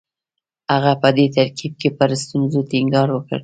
هغه 0.71 0.91
په 1.01 1.09
دې 1.17 1.25
ترکیب 1.35 1.73
کې 1.81 1.89
پر 1.97 2.09
ستونزو 2.23 2.59
ټینګار 2.71 3.07
وکړ 3.11 3.39